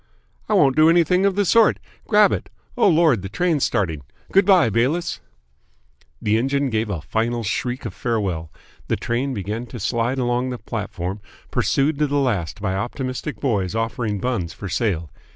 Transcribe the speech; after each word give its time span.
"I 0.49 0.55
won't 0.55 0.75
do 0.75 0.89
anything 0.89 1.27
of 1.27 1.35
the 1.35 1.45
sort. 1.45 1.77
Grab 2.07 2.31
it! 2.31 2.49
Oh, 2.75 2.87
Lord, 2.87 3.21
the 3.21 3.29
train's 3.29 3.63
starting! 3.63 4.01
Good 4.31 4.47
bye, 4.47 4.71
Bayliss!" 4.71 5.19
The 6.19 6.39
engine 6.39 6.71
gave 6.71 6.89
a 6.89 7.01
final 7.03 7.43
shriek 7.43 7.85
of 7.85 7.93
farewell. 7.93 8.51
The 8.87 8.95
train 8.95 9.31
began 9.35 9.67
to 9.67 9.79
slide 9.79 10.17
along 10.17 10.49
the 10.49 10.57
platform, 10.57 11.21
pursued 11.51 11.99
to 11.99 12.07
the 12.07 12.17
last 12.17 12.59
by 12.59 12.73
optimistic 12.75 13.39
boys 13.39 13.75
offering 13.75 14.19
buns 14.19 14.53
for 14.53 14.67
sale. 14.69 15.11